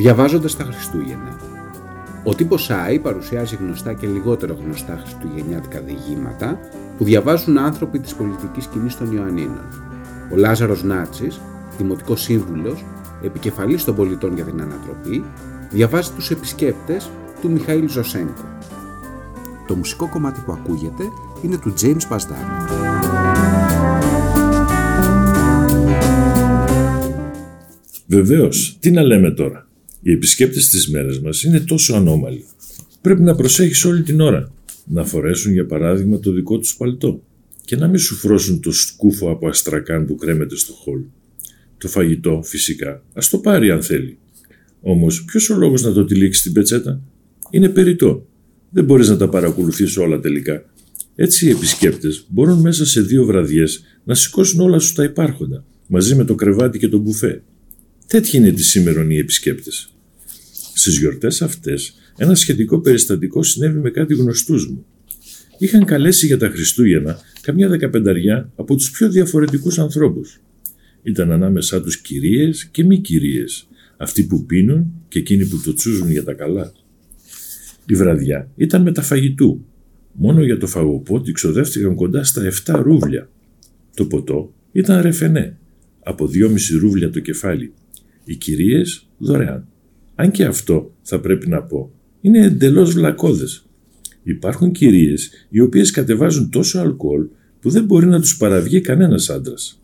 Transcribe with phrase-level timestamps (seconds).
[0.00, 1.36] Διαβάζοντας τα Χριστούγεννα.
[2.24, 6.58] Ο τύπος Άι παρουσιάζει γνωστά και λιγότερο γνωστά χριστουγεννιάτικα διηγήματα
[6.98, 9.64] που διαβάζουν άνθρωποι της πολιτικής σκηνής των Ιωαννίνων.
[10.32, 11.40] Ο Λάζαρος Νάτσης,
[11.78, 12.84] δημοτικός σύμβουλος,
[13.22, 15.24] επικεφαλής των πολιτών για την ανατροπή,
[15.70, 17.10] διαβάζει τους επισκέπτες
[17.40, 18.58] του Μιχαήλ Ζωσένκο.
[19.66, 21.04] Το μουσικό κομμάτι που ακούγεται
[21.42, 22.40] είναι του James Μπασδάρη.
[28.06, 29.68] Βεβαίως, τι να λέμε τώρα.
[30.02, 32.44] Οι επισκέπτες της μέρες μας είναι τόσο ανώμαλοι.
[33.00, 34.52] Πρέπει να προσέχεις όλη την ώρα.
[34.86, 37.22] Να φορέσουν για παράδειγμα το δικό τους παλτό
[37.64, 41.00] και να μην σου φρώσουν το σκούφο από αστρακάν που κρέμεται στο χόλ.
[41.78, 44.18] Το φαγητό, φυσικά, ας το πάρει αν θέλει.
[44.80, 47.00] Όμως, ποιος ο λόγος να το τυλίξεις στην πετσέτα;
[47.50, 48.26] Είναι περιττό.
[48.70, 50.64] Δεν μπορείς να τα παρακολουθείς όλα τελικά.
[51.14, 56.14] Έτσι οι επισκέπτες μπορούν μέσα σε δύο βραδιές να σηκώσουν όλα σου τα υπάρχοντα, μαζί
[56.14, 57.42] με το κρεβάτι και το μπουφέ.
[58.10, 59.92] Τέτοιοι είναι τη σήμερον οι επισκέπτες.
[60.74, 64.86] Στις γιορτές αυτές, ένα σχετικό περιστατικό συνέβη με κάτι γνωστούς μου.
[65.58, 70.40] Είχαν καλέσει για τα Χριστούγεννα καμιά δεκαπενταριά από τους πιο διαφορετικούς ανθρώπους.
[71.02, 76.10] Ήταν ανάμεσά τους κυρίες και μη κυρίες, αυτοί που πίνουν και εκείνοι που το τσούζουν
[76.10, 76.72] για τα καλά.
[77.86, 79.64] Η βραδιά ήταν με τα φαγητού.
[80.12, 83.30] Μόνο για το φαγοπότι ξοδεύτηκαν κοντά στα 7 ρούβλια.
[83.94, 85.56] Το ποτό ήταν ρεφενέ,
[86.02, 87.72] από 2,5 ρούβλια το κεφάλι.
[88.30, 89.68] Οι κυρίες δωρεάν.
[90.14, 93.66] Αν και αυτό θα πρέπει να πω, είναι εντελώς βλακώδες.
[94.22, 97.26] Υπάρχουν κυρίες οι οποίες κατεβάζουν τόσο αλκοόλ
[97.60, 99.80] που δεν μπορεί να τους παραβγεί κανένας άντρας.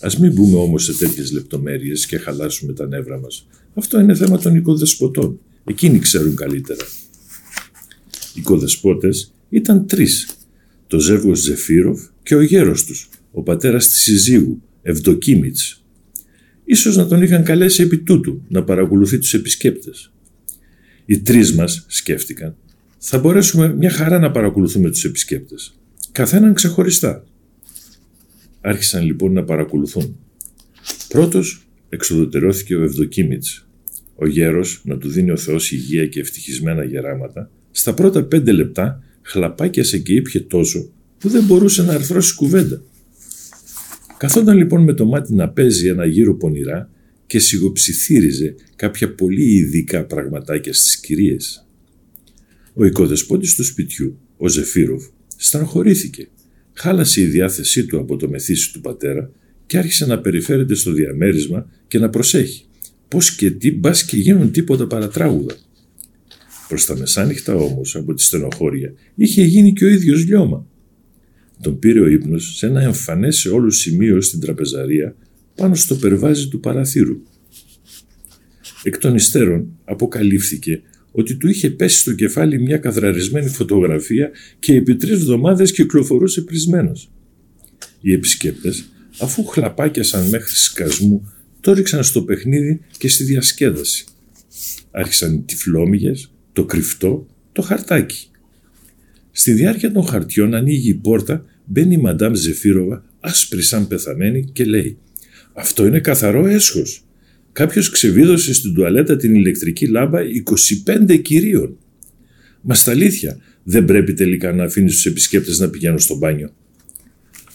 [0.00, 3.46] Ας μην μπούμε όμως σε τέτοιες λεπτομέρειες και χαλάσουμε τα νεύρα μας.
[3.74, 5.40] Αυτό είναι θέμα των οικοδεσποτών.
[5.64, 6.84] Εκείνοι ξέρουν καλύτερα.
[8.34, 10.28] Οι οικοδεσπότες ήταν τρεις.
[10.86, 15.81] Το ζεύγος Ζεφύροφ και ο γέρος τους, ο πατέρας της συζύγου, Ευδοκίμητς.
[16.72, 20.12] Ίσως να τον είχαν καλέσει επί τούτου να παρακολουθεί τους επισκέπτες.
[21.04, 22.56] Οι τρεις μας σκέφτηκαν
[22.98, 25.78] θα μπορέσουμε μια χαρά να παρακολουθούμε τους επισκέπτες.
[26.12, 27.24] Καθέναν ξεχωριστά.
[28.60, 30.16] Άρχισαν λοιπόν να παρακολουθούν.
[31.08, 33.66] Πρώτος εξοδοτερώθηκε ο Ευδοκίμητς.
[34.16, 39.02] Ο γέρος να του δίνει ο Θεός υγεία και ευτυχισμένα γεράματα, στα πρώτα πέντε λεπτά
[39.22, 42.82] χλαπάκιασε και ήπια τόσο που δεν μπορούσε να αρθρώσει κουβέντα.
[44.22, 46.90] Καθόταν λοιπόν με το μάτι να παίζει ένα γύρο πονηρά
[47.26, 51.66] και σιγοψιθύριζε κάποια πολύ ειδικά πραγματάκια στις κυρίες.
[52.74, 55.04] Ο οικοδεσπότης του σπιτιού, ο Ζεφύροφ,
[55.36, 56.28] στεναχωρήθηκε.
[56.72, 59.30] Χάλασε η διάθεσή του από το μεθύσι του πατέρα
[59.66, 62.64] και άρχισε να περιφέρεται στο διαμέρισμα και να προσέχει.
[63.08, 65.56] Πώς και τι μπας και γίνουν τίποτα παρατράγουδα.
[66.68, 70.66] Προς τα μεσάνυχτα όμως από τη στενοχώρια είχε γίνει και ο ίδιος λιώμα.
[71.62, 75.16] Τον πήρε ο ύπνος σε ένα εμφανές σε όλους σημείο στην τραπεζαρία
[75.54, 77.22] πάνω στο περβάζι του παραθύρου.
[78.82, 84.96] Εκ των υστέρων αποκαλύφθηκε ότι του είχε πέσει στο κεφάλι μια καθραρισμένη φωτογραφία και επί
[84.96, 87.10] τρεις εβδομάδες κυκλοφορούσε πρισμένος.
[88.00, 88.84] Οι επισκέπτες,
[89.20, 94.04] αφού χλαπάκιασαν μέχρι σκασμού, το ρίξαν στο παιχνίδι και στη διασκέδαση.
[94.90, 98.26] Άρχισαν οι τυφλόμυγες, το κρυφτό, το χαρτάκι.
[99.30, 104.64] Στη διάρκεια των χαρτιών ανοίγει η πόρτα, μπαίνει η μαντάμ Ζεφύροβα, άσπρη σαν πεθαμένη και
[104.64, 104.98] λέει
[105.54, 107.04] «Αυτό είναι καθαρό έσχος.
[107.52, 110.20] Κάποιος ξεβίδωσε στην τουαλέτα την ηλεκτρική λάμπα
[110.86, 111.78] 25 κυρίων.
[112.60, 116.54] Μα στα αλήθεια, δεν πρέπει τελικά να αφήνεις τους επισκέπτες να πηγαίνουν στο μπάνιο.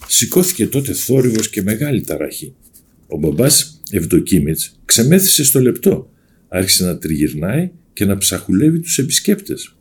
[0.08, 2.54] Σηκώθηκε τότε θόρυβος και μεγάλη ταραχή.
[3.08, 6.12] Ο μπαμπάς Ευδοκίμητς ξεμέθησε στο λεπτό.
[6.48, 9.76] Άρχισε να τριγυρνάει και να ψαχουλεύει τους επισκέπτες.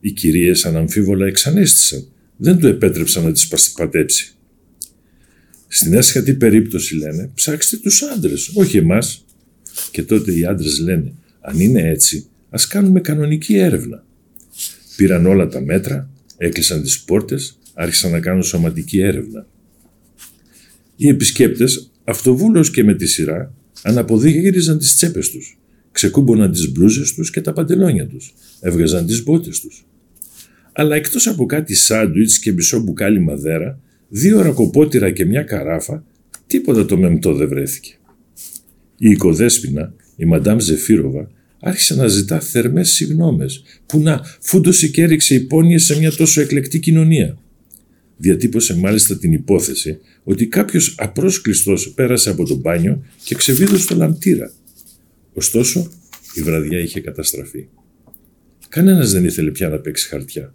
[0.00, 2.08] Οι κυρίες αναμφίβολα εξανέστησαν.
[2.40, 4.34] Δεν του επέτρεψαν να τις πατέψει.
[5.68, 9.24] Στην έσχατη περίπτωση λένε ψάξτε τους άντρες, όχι εμάς.
[9.90, 14.04] Και τότε οι άντρες λένε αν είναι έτσι ας κάνουμε κανονική έρευνα.
[14.96, 19.46] Πήραν όλα τα μέτρα, έκλεισαν τις πόρτες, άρχισαν να κάνουν σωματική έρευνα.
[20.96, 25.58] Οι επισκέπτες, αυτοβούλως και με τη σειρά, αναποδίγυριζαν τις τσέπες τους,
[25.92, 29.86] ξεκούμποναν τις μπλούζες τους και τα παντελόνια τους, έβγαζαν τις μπότες τους.
[30.78, 36.04] Αλλά εκτός από κάτι σάντουιτς και μισό μπουκάλι μαδέρα, δύο ρακοπότηρα και μια καράφα,
[36.46, 37.94] τίποτα το μεμτό δεν βρέθηκε.
[38.98, 41.30] Η οικοδέσποινα, η Μαντάμ Ζεφύροβα,
[41.60, 46.78] άρχισε να ζητά θερμές συγνώμες, που να φούντωσε και έριξε υπόνοιες σε μια τόσο εκλεκτή
[46.78, 47.38] κοινωνία.
[48.16, 54.52] Διατύπωσε μάλιστα την υπόθεση ότι κάποιος απρόσκλειστος πέρασε από το μπάνιο και ξεβίδωσε το λαμπτήρα.
[55.32, 55.90] Ωστόσο,
[56.34, 57.66] η βραδιά είχε καταστραφεί.
[58.68, 60.52] Κανένας δεν ήθελε πια να παίξει χαρτιά.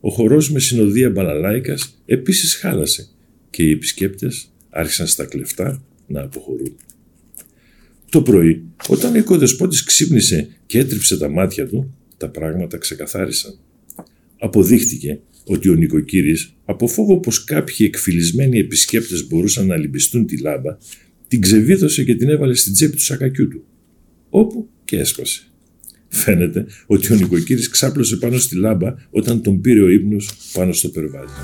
[0.00, 3.08] Ο χορός με συνοδεία μπαλαλάικας επίσης χάλασε
[3.50, 6.76] και οι επισκέπτες άρχισαν στα κλεφτά να αποχωρούν.
[8.10, 13.58] Το πρωί, όταν ο οικοδεσπότης ξύπνησε και έτριψε τα μάτια του, τα πράγματα ξεκαθάρισαν.
[14.38, 20.78] Αποδείχτηκε ότι ο νοικοκύρης, από φόβο πως κάποιοι εκφυλισμένοι επισκέπτες μπορούσαν να λυμπιστούν τη λάμπα,
[21.28, 23.64] την ξεβίδωσε και την έβαλε στην τσέπη του σακακιού του,
[24.28, 25.42] όπου και έσπασε.
[26.16, 30.88] Φαίνεται ότι ο νοικοκύρης ξάπλωσε πάνω στη λάμπα όταν τον πήρε ο ύπνος πάνω στο
[30.88, 31.34] περβάζι.